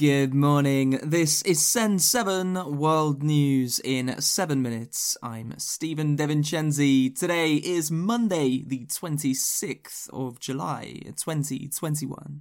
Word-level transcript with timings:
Good 0.00 0.32
morning. 0.32 0.98
This 1.02 1.42
is 1.42 1.58
Send7 1.58 2.74
World 2.74 3.22
News 3.22 3.80
in 3.84 4.18
7 4.18 4.62
minutes. 4.62 5.14
I'm 5.22 5.52
Stephen 5.58 6.16
DeVincenzi. 6.16 7.14
Today 7.14 7.56
is 7.56 7.90
Monday, 7.90 8.64
the 8.66 8.86
26th 8.86 10.08
of 10.10 10.40
July, 10.40 11.00
2021. 11.18 12.40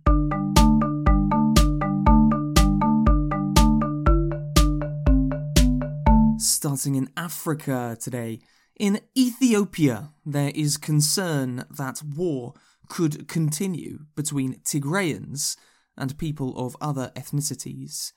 Starting 6.39 6.95
in 6.95 7.09
Africa 7.17 7.97
today. 7.99 8.39
In 8.77 9.01
Ethiopia, 9.17 10.13
there 10.25 10.53
is 10.55 10.77
concern 10.77 11.65
that 11.69 12.01
war 12.15 12.53
could 12.87 13.27
continue 13.27 14.05
between 14.15 14.61
Tigrayans 14.63 15.57
and 15.99 16.17
people 16.17 16.57
of 16.57 16.75
other 16.81 17.11
ethnicities. 17.15 18.13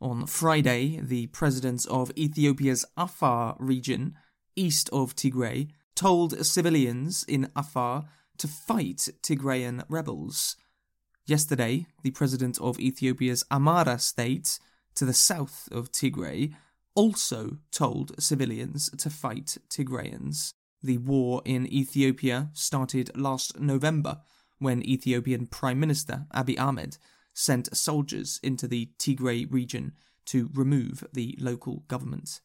On 0.00 0.26
Friday, 0.26 1.00
the 1.02 1.26
president 1.28 1.86
of 1.86 2.10
Ethiopia's 2.16 2.84
Afar 2.96 3.56
region, 3.58 4.14
east 4.56 4.90
of 4.92 5.14
Tigray, 5.14 5.68
told 5.94 6.44
civilians 6.44 7.24
in 7.28 7.50
Afar 7.54 8.04
to 8.38 8.48
fight 8.48 9.08
Tigrayan 9.22 9.84
rebels. 9.88 10.56
Yesterday, 11.26 11.86
the 12.02 12.10
president 12.10 12.58
of 12.58 12.80
Ethiopia's 12.80 13.44
Amhara 13.50 14.00
state, 14.00 14.58
to 14.94 15.04
the 15.04 15.14
south 15.14 15.68
of 15.70 15.92
Tigray, 15.92 16.54
also 16.94 17.58
told 17.70 18.20
civilians 18.20 18.90
to 18.98 19.10
fight 19.10 19.58
Tigrayans. 19.68 20.54
The 20.82 20.98
war 20.98 21.42
in 21.44 21.72
Ethiopia 21.72 22.50
started 22.54 23.16
last 23.16 23.60
November 23.60 24.22
when 24.58 24.82
Ethiopian 24.82 25.46
Prime 25.46 25.78
Minister 25.78 26.26
Abiy 26.34 26.58
Ahmed 26.58 26.96
sent 27.40 27.74
soldiers 27.74 28.38
into 28.42 28.68
the 28.68 28.90
Tigray 28.98 29.50
region 29.50 29.92
to 30.26 30.50
remove 30.52 31.04
the 31.12 31.36
local 31.40 31.84
government. 31.88 32.40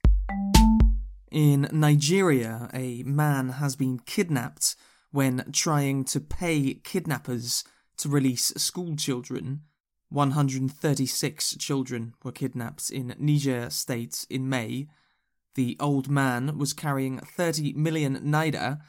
In 1.29 1.67
Nigeria, 1.71 2.69
a 2.73 3.03
man 3.03 3.49
has 3.49 3.75
been 3.75 3.99
kidnapped 3.99 4.75
when 5.11 5.51
trying 5.51 6.05
to 6.05 6.21
pay 6.21 6.75
kidnappers 6.75 7.65
to 7.97 8.09
release 8.09 8.53
school 8.55 8.95
children. 8.95 9.61
136 10.09 11.55
children 11.57 12.13
were 12.23 12.31
kidnapped 12.31 12.89
in 12.89 13.13
Niger 13.19 13.69
State 13.69 14.25
in 14.29 14.47
May. 14.47 14.87
The 15.55 15.75
old 15.79 16.09
man 16.09 16.57
was 16.57 16.73
carrying 16.73 17.19
30 17.19 17.73
million 17.73 18.17
naira, 18.19 18.79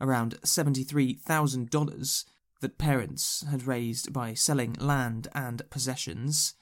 around 0.00 0.40
$73,000, 0.42 2.24
that 2.60 2.78
parents 2.78 3.44
had 3.50 3.66
raised 3.66 4.12
by 4.12 4.34
selling 4.34 4.74
land 4.74 5.28
and 5.34 5.68
possessions. 5.70 6.54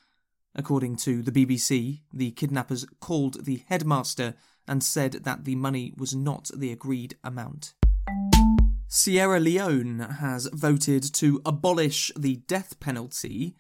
According 0.54 0.96
to 0.96 1.22
the 1.22 1.32
BBC, 1.32 2.02
the 2.12 2.30
kidnappers 2.32 2.86
called 3.00 3.44
the 3.44 3.62
headmaster 3.68 4.34
and 4.66 4.82
said 4.82 5.12
that 5.24 5.44
the 5.44 5.56
money 5.56 5.92
was 5.96 6.14
not 6.14 6.50
the 6.56 6.72
agreed 6.72 7.16
amount. 7.24 7.74
Sierra 8.86 9.40
Leone 9.40 9.98
has 10.20 10.46
voted 10.52 11.02
to 11.14 11.40
abolish 11.44 12.12
the 12.16 12.36
death 12.46 12.78
penalty. 12.78 13.56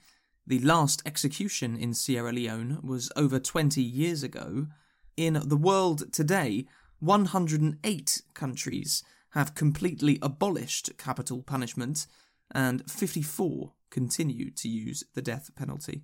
The 0.46 0.60
last 0.60 1.02
execution 1.04 1.76
in 1.76 1.94
Sierra 1.94 2.32
Leone 2.32 2.78
was 2.82 3.10
over 3.16 3.40
20 3.40 3.82
years 3.82 4.22
ago. 4.22 4.68
In 5.16 5.40
the 5.44 5.56
world 5.56 6.12
today, 6.12 6.66
108 7.00 8.22
countries 8.34 9.02
have 9.30 9.54
completely 9.56 10.18
abolished 10.22 10.96
capital 10.96 11.42
punishment, 11.42 12.06
and 12.52 12.88
54 12.90 13.72
continue 13.90 14.50
to 14.50 14.68
use 14.68 15.04
the 15.14 15.22
death 15.22 15.50
penalty. 15.54 16.02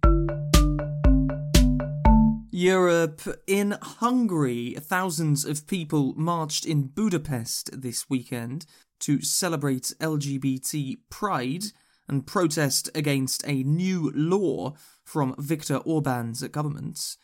Europe. 2.53 3.23
In 3.47 3.77
Hungary, 3.81 4.77
thousands 4.79 5.45
of 5.45 5.67
people 5.67 6.15
marched 6.17 6.67
in 6.67 6.89
Budapest 6.89 7.81
this 7.81 8.11
weekend 8.11 8.67
to 9.01 9.23
celebrate 9.23 9.95
LGBT 10.01 10.99
pride 11.09 11.65
and 12.07 12.27
protest 12.27 12.91
against 12.95 13.47
a 13.47 13.63
new 13.63 14.13
law 14.15 14.75
from 15.05 15.35
Viktor 15.39 15.77
Orban's 15.77 16.43
government. 16.49 17.17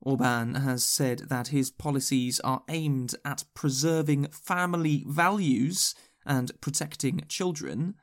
Orban 0.00 0.54
has 0.54 0.82
said 0.82 1.24
that 1.28 1.48
his 1.48 1.70
policies 1.70 2.40
are 2.40 2.62
aimed 2.68 3.14
at 3.24 3.44
preserving 3.54 4.28
family 4.28 5.04
values 5.06 5.94
and 6.24 6.58
protecting 6.60 7.22
children. 7.28 7.96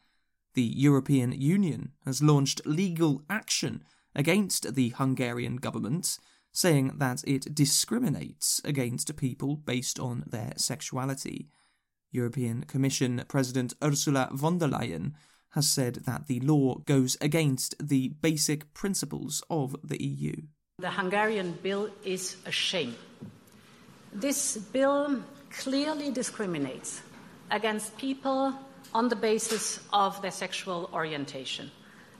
The 0.57 0.73
European 0.75 1.33
Union 1.33 1.91
has 2.03 2.23
launched 2.23 2.65
legal 2.65 3.21
action 3.29 3.83
against 4.15 4.73
the 4.73 4.89
Hungarian 4.89 5.57
government 5.57 6.17
saying 6.51 6.93
that 6.97 7.23
it 7.27 7.53
discriminates 7.53 8.59
against 8.65 9.15
people 9.17 9.57
based 9.57 9.99
on 9.99 10.23
their 10.25 10.53
sexuality. 10.57 11.49
European 12.11 12.63
Commission 12.63 13.23
President 13.27 13.75
Ursula 13.83 14.29
von 14.31 14.57
der 14.57 14.69
Leyen 14.69 15.13
has 15.51 15.69
said 15.69 15.97
that 16.07 16.25
the 16.25 16.39
law 16.39 16.79
goes 16.87 17.17
against 17.21 17.75
the 17.77 18.15
basic 18.19 18.73
principles 18.73 19.43
of 19.51 19.75
the 19.83 20.03
EU. 20.03 20.35
The 20.79 20.89
Hungarian 20.89 21.51
bill 21.61 21.91
is 22.03 22.37
a 22.47 22.51
shame. 22.51 22.95
This 24.11 24.57
bill 24.57 25.21
clearly 25.51 26.09
discriminates 26.09 27.03
against 27.51 27.95
people 27.99 28.57
on 28.93 29.09
the 29.09 29.15
basis 29.15 29.79
of 29.93 30.21
their 30.21 30.31
sexual 30.31 30.89
orientation. 30.93 31.71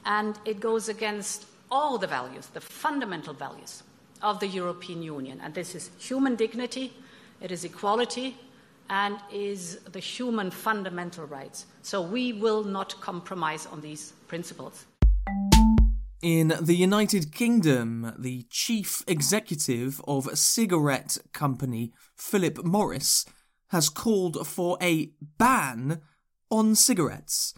And 0.05 0.39
it 0.45 0.59
goes 0.59 0.89
against 0.89 1.45
all 1.69 1.97
the 1.97 2.07
values, 2.07 2.47
the 2.47 2.61
fundamental 2.61 3.33
values 3.33 3.83
of 4.22 4.39
the 4.39 4.47
European 4.47 5.03
Union. 5.03 5.39
And 5.44 5.53
this 5.53 5.75
is 5.75 5.91
human 5.97 6.35
dignity, 6.35 6.94
it 7.41 7.51
is 7.51 7.63
equality, 7.63 8.38
and 8.89 9.17
is 9.31 9.79
the 9.91 10.00
human 10.00 10.50
fundamental 10.50 11.25
rights. 11.25 11.66
So 11.81 12.01
we 12.01 12.33
will 12.33 12.63
not 12.63 13.00
compromise 13.01 13.66
on 13.66 13.81
these 13.81 14.13
principles. 14.27 14.85
In 16.22 16.53
the 16.59 16.73
United 16.73 17.31
Kingdom, 17.31 18.13
the 18.17 18.45
chief 18.50 19.03
executive 19.07 20.01
of 20.07 20.38
cigarette 20.38 21.17
company 21.31 21.91
Philip 22.16 22.66
Morris 22.66 23.25
has 23.67 23.89
called 23.89 24.47
for 24.47 24.77
a 24.81 25.11
ban 25.38 26.01
on 26.50 26.75
cigarettes. 26.75 27.53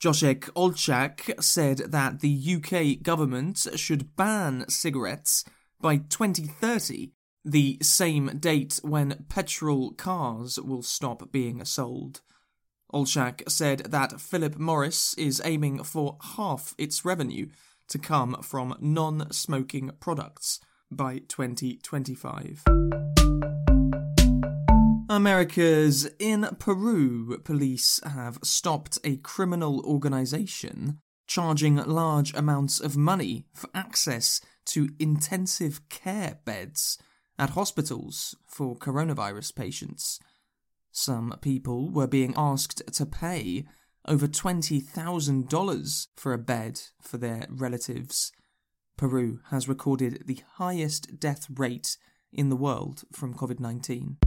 Jacek 0.00 0.50
Olczak 0.54 1.42
said 1.42 1.78
that 1.78 2.20
the 2.20 2.56
UK 2.56 3.02
government 3.02 3.66
should 3.76 4.16
ban 4.16 4.64
cigarettes 4.68 5.44
by 5.80 5.96
2030, 5.96 7.12
the 7.44 7.78
same 7.82 8.26
date 8.38 8.80
when 8.82 9.24
petrol 9.28 9.92
cars 9.92 10.58
will 10.60 10.82
stop 10.82 11.30
being 11.30 11.64
sold. 11.64 12.20
Olczak 12.92 13.48
said 13.48 13.80
that 13.90 14.20
Philip 14.20 14.58
Morris 14.58 15.14
is 15.14 15.40
aiming 15.44 15.82
for 15.82 16.18
half 16.36 16.74
its 16.78 17.04
revenue 17.04 17.46
to 17.88 17.98
come 17.98 18.36
from 18.42 18.76
non 18.80 19.30
smoking 19.32 19.90
products 20.00 20.60
by 20.90 21.18
2025. 21.28 23.21
America's 25.08 26.08
in 26.18 26.48
Peru, 26.58 27.38
police 27.44 28.00
have 28.04 28.38
stopped 28.42 28.98
a 29.04 29.16
criminal 29.16 29.84
organization 29.84 30.98
charging 31.26 31.76
large 31.76 32.34
amounts 32.34 32.80
of 32.80 32.96
money 32.96 33.46
for 33.54 33.68
access 33.74 34.40
to 34.66 34.90
intensive 34.98 35.88
care 35.88 36.38
beds 36.44 36.98
at 37.38 37.50
hospitals 37.50 38.36
for 38.46 38.76
coronavirus 38.76 39.54
patients. 39.54 40.20
Some 40.90 41.34
people 41.40 41.90
were 41.90 42.06
being 42.06 42.34
asked 42.36 42.82
to 42.92 43.06
pay 43.06 43.64
over 44.06 44.26
$20,000 44.26 46.06
for 46.16 46.32
a 46.32 46.38
bed 46.38 46.80
for 47.00 47.16
their 47.16 47.46
relatives. 47.48 48.32
Peru 48.96 49.40
has 49.50 49.68
recorded 49.68 50.24
the 50.26 50.40
highest 50.56 51.18
death 51.18 51.46
rate 51.50 51.96
in 52.32 52.48
the 52.50 52.56
world 52.56 53.04
from 53.12 53.34
COVID 53.34 53.58
19. 53.58 54.18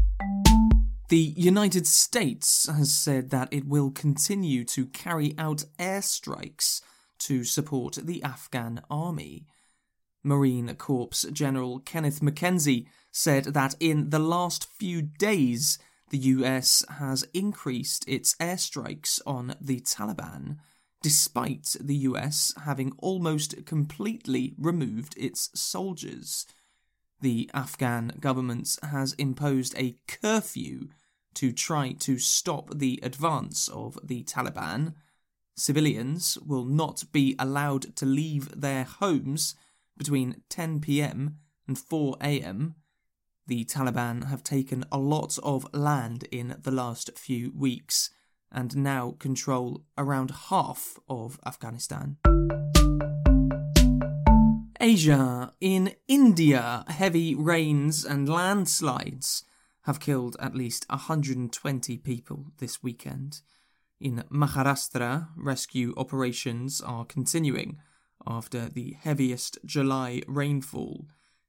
The 1.08 1.36
United 1.38 1.86
States 1.86 2.68
has 2.68 2.92
said 2.92 3.30
that 3.30 3.50
it 3.52 3.68
will 3.68 3.92
continue 3.92 4.64
to 4.66 4.88
carry 4.88 5.36
out 5.38 5.66
airstrikes 5.78 6.82
to 7.20 7.44
support 7.44 8.00
the 8.02 8.24
Afghan 8.24 8.82
army. 8.90 9.46
Marine 10.24 10.74
Corps 10.76 11.26
General 11.32 11.78
Kenneth 11.80 12.22
McKenzie 12.22 12.88
said 13.12 13.46
that 13.54 13.76
in 13.80 14.10
the 14.10 14.18
last 14.18 14.66
few 14.66 15.04
days, 15.04 15.78
the 16.10 16.18
US 16.18 16.84
has 16.98 17.24
increased 17.36 18.04
its 18.08 18.34
airstrikes 18.38 19.22
on 19.28 19.56
the 19.62 19.82
Taliban, 19.82 20.58
despite 21.04 21.76
the 21.80 21.98
US 21.98 22.52
having 22.64 22.94
almost 22.98 23.64
completely 23.68 24.56
removed 24.58 25.14
its 25.18 25.52
soldiers 25.54 26.48
the 27.22 27.50
Afghan 27.54 28.14
government 28.20 28.78
has 28.84 29.14
imposed 29.14 29.76
a 29.78 29.98
curfew 30.08 30.90
to 31.36 31.52
try 31.52 31.92
to 31.92 32.18
stop 32.18 32.78
the 32.78 33.00
advance 33.04 33.68
of 33.68 33.98
the 34.04 34.24
Taliban. 34.24 34.94
Civilians 35.56 36.38
will 36.46 36.66
not 36.66 37.04
be 37.12 37.36
allowed 37.40 37.96
to 37.96 38.06
leave 38.06 38.60
their 38.60 38.84
homes 38.84 39.56
between 39.98 40.42
10 40.50 40.82
pm 40.82 41.38
and 41.68 41.78
4 41.78 42.18
am. 42.22 42.76
The 43.48 43.64
Taliban 43.66 44.28
have 44.28 44.44
taken 44.44 44.86
a 44.92 44.98
lot 44.98 45.38
of 45.44 45.68
land 45.74 46.24
in 46.32 46.56
the 46.62 46.72
last 46.72 47.18
few 47.18 47.52
weeks 47.56 48.10
and 48.52 48.76
now 48.76 49.16
control 49.20 49.84
around 49.98 50.32
half 50.50 50.98
of 51.08 51.40
Afghanistan. 51.46 52.18
Asia. 54.86 55.52
In 55.60 55.96
India, 56.08 56.84
heavy 56.88 57.34
rains 57.34 58.06
and 58.06 58.30
landslides 58.30 59.44
have 59.86 60.00
killed 60.00 60.38
at 60.40 60.54
least 60.54 60.86
120 60.90 61.98
people 61.98 62.52
this 62.60 62.84
weekend. 62.84 63.42
In 64.00 64.24
Maharashtra, 64.30 65.30
rescue 65.36 65.96
operations 65.98 66.82
are 66.82 67.04
continuing 67.04 67.80
after 68.28 68.70
the 68.70 68.96
heaviest 69.00 69.58
July 69.66 70.22
rainfall 70.28 71.08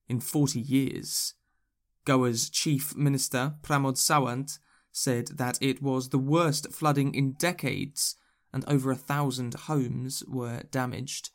in 0.08 0.20
40 0.20 0.58
years. 0.58 1.34
Goa's 2.06 2.48
chief 2.48 2.96
minister, 2.96 3.56
Pramod 3.62 3.98
Sawant, 3.98 4.58
said 4.92 5.26
that 5.34 5.58
it 5.60 5.82
was 5.82 6.08
the 6.08 6.16
worst 6.16 6.72
flooding 6.72 7.14
in 7.14 7.32
decades 7.32 8.16
and 8.50 8.64
over 8.66 8.90
a 8.90 8.96
thousand 8.96 9.52
homes 9.68 10.24
were 10.26 10.62
damaged. 10.70 11.32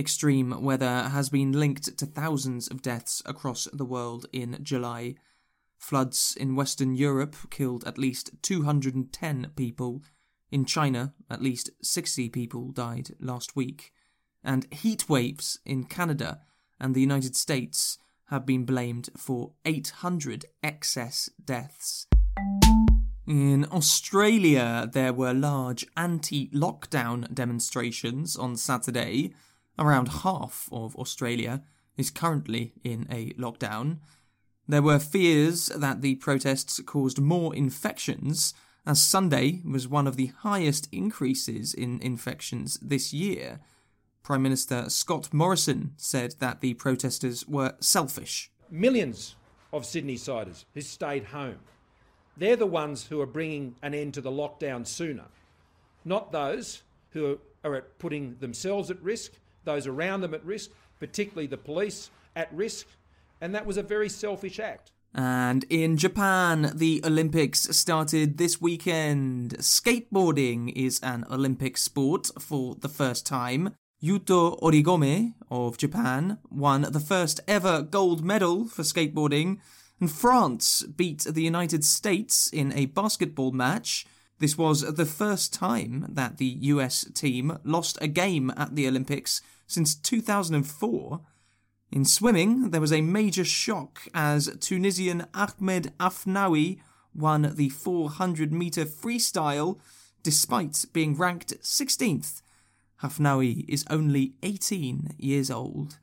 Extreme 0.00 0.62
weather 0.62 1.10
has 1.10 1.28
been 1.28 1.52
linked 1.52 1.98
to 1.98 2.06
thousands 2.06 2.68
of 2.68 2.80
deaths 2.80 3.22
across 3.26 3.68
the 3.70 3.84
world 3.84 4.24
in 4.32 4.58
July. 4.62 5.16
Floods 5.76 6.34
in 6.40 6.56
Western 6.56 6.94
Europe 6.94 7.36
killed 7.50 7.86
at 7.86 7.98
least 7.98 8.30
210 8.40 9.50
people. 9.56 10.02
In 10.50 10.64
China, 10.64 11.12
at 11.28 11.42
least 11.42 11.68
60 11.82 12.30
people 12.30 12.70
died 12.70 13.10
last 13.20 13.54
week. 13.54 13.92
And 14.42 14.72
heat 14.72 15.06
waves 15.06 15.58
in 15.66 15.84
Canada 15.84 16.40
and 16.80 16.94
the 16.94 17.02
United 17.02 17.36
States 17.36 17.98
have 18.28 18.46
been 18.46 18.64
blamed 18.64 19.10
for 19.18 19.52
800 19.66 20.46
excess 20.62 21.28
deaths. 21.44 22.06
In 23.26 23.66
Australia, 23.70 24.88
there 24.90 25.12
were 25.12 25.34
large 25.34 25.86
anti 25.94 26.48
lockdown 26.54 27.34
demonstrations 27.34 28.34
on 28.34 28.56
Saturday 28.56 29.34
Around 29.78 30.08
half 30.08 30.68
of 30.72 30.94
Australia 30.96 31.62
is 31.96 32.10
currently 32.10 32.72
in 32.84 33.06
a 33.10 33.30
lockdown. 33.32 33.98
There 34.68 34.82
were 34.82 34.98
fears 34.98 35.66
that 35.66 36.00
the 36.00 36.16
protests 36.16 36.80
caused 36.86 37.20
more 37.20 37.54
infections, 37.54 38.54
as 38.86 39.02
Sunday 39.02 39.60
was 39.64 39.88
one 39.88 40.06
of 40.06 40.16
the 40.16 40.32
highest 40.38 40.88
increases 40.92 41.74
in 41.74 42.00
infections 42.00 42.78
this 42.80 43.12
year. 43.12 43.60
Prime 44.22 44.42
Minister 44.42 44.88
Scott 44.88 45.32
Morrison 45.32 45.92
said 45.96 46.34
that 46.40 46.60
the 46.60 46.74
protesters 46.74 47.48
were 47.48 47.74
selfish. 47.80 48.50
Millions 48.70 49.34
of 49.72 49.86
Sydney 49.86 50.16
siders 50.16 50.66
who 50.74 50.80
stayed 50.80 51.24
home. 51.24 51.58
They're 52.36 52.56
the 52.56 52.66
ones 52.66 53.06
who 53.06 53.20
are 53.20 53.26
bringing 53.26 53.74
an 53.82 53.94
end 53.94 54.14
to 54.14 54.20
the 54.20 54.30
lockdown 54.30 54.86
sooner, 54.86 55.24
not 56.04 56.32
those 56.32 56.82
who 57.10 57.38
are 57.64 57.82
putting 57.98 58.36
themselves 58.36 58.90
at 58.90 59.02
risk 59.02 59.32
those 59.64 59.86
around 59.86 60.20
them 60.20 60.34
at 60.34 60.44
risk, 60.44 60.70
particularly 60.98 61.46
the 61.46 61.56
police 61.56 62.10
at 62.36 62.52
risk, 62.52 62.86
and 63.40 63.54
that 63.54 63.66
was 63.66 63.76
a 63.76 63.82
very 63.82 64.08
selfish 64.08 64.58
act. 64.60 64.92
And 65.12 65.64
in 65.68 65.96
Japan, 65.96 66.72
the 66.74 67.00
Olympics 67.04 67.62
started 67.76 68.38
this 68.38 68.60
weekend. 68.60 69.58
Skateboarding 69.58 70.72
is 70.76 71.00
an 71.02 71.24
Olympic 71.28 71.76
sport 71.78 72.30
for 72.38 72.76
the 72.76 72.88
first 72.88 73.26
time. 73.26 73.74
Yuto 74.02 74.58
Horigome 74.60 75.34
of 75.50 75.76
Japan 75.76 76.38
won 76.48 76.82
the 76.82 77.00
first 77.00 77.40
ever 77.48 77.82
gold 77.82 78.24
medal 78.24 78.66
for 78.66 78.82
skateboarding, 78.82 79.58
and 80.00 80.10
France 80.10 80.84
beat 80.84 81.24
the 81.24 81.42
United 81.42 81.84
States 81.84 82.48
in 82.52 82.72
a 82.72 82.86
basketball 82.86 83.50
match. 83.50 84.06
This 84.40 84.56
was 84.56 84.80
the 84.80 85.04
first 85.04 85.52
time 85.52 86.06
that 86.08 86.38
the 86.38 86.46
US 86.46 87.04
team 87.12 87.58
lost 87.62 87.98
a 88.00 88.08
game 88.08 88.50
at 88.56 88.74
the 88.74 88.88
Olympics 88.88 89.42
since 89.66 89.94
2004. 89.94 91.20
In 91.92 92.06
swimming, 92.06 92.70
there 92.70 92.80
was 92.80 92.92
a 92.92 93.02
major 93.02 93.44
shock 93.44 94.00
as 94.14 94.56
Tunisian 94.58 95.26
Ahmed 95.34 95.92
Hafnaoui 96.00 96.80
won 97.14 97.52
the 97.54 97.68
400 97.68 98.50
metre 98.50 98.86
freestyle 98.86 99.78
despite 100.22 100.86
being 100.94 101.16
ranked 101.16 101.60
16th. 101.60 102.40
Afnaoui 103.02 103.66
is 103.68 103.84
only 103.90 104.36
18 104.42 105.16
years 105.18 105.50
old. 105.50 105.98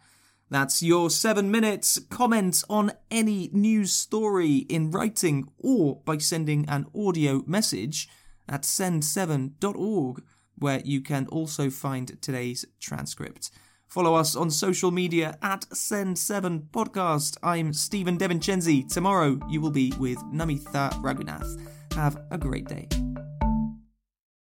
That's 0.51 0.83
your 0.83 1.09
seven 1.09 1.49
minutes. 1.49 1.99
Comment 2.11 2.63
on 2.69 2.91
any 3.09 3.49
news 3.51 3.93
story 3.93 4.57
in 4.69 4.91
writing 4.91 5.49
or 5.57 6.01
by 6.05 6.19
sending 6.19 6.69
an 6.69 6.85
audio 6.95 7.43
message 7.47 8.07
at 8.47 8.63
send7.org, 8.63 10.23
where 10.57 10.81
you 10.83 11.01
can 11.01 11.27
also 11.27 11.69
find 11.69 12.21
today's 12.21 12.65
transcript. 12.79 13.51
Follow 13.87 14.15
us 14.15 14.35
on 14.35 14.51
social 14.51 14.91
media 14.91 15.37
at 15.41 15.61
Send7Podcast. 15.73 17.37
I'm 17.41 17.71
Stephen 17.71 18.17
Devincenzi. 18.17 18.91
Tomorrow 18.91 19.39
you 19.49 19.61
will 19.61 19.71
be 19.71 19.93
with 19.97 20.17
Namitha 20.33 20.91
Raghunath. 21.01 21.61
Have 21.93 22.21
a 22.29 22.37
great 22.37 22.67
day. 22.67 23.06